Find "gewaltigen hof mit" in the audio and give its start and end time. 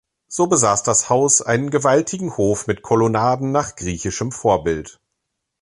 1.69-2.81